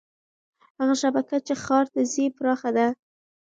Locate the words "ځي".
2.11-2.25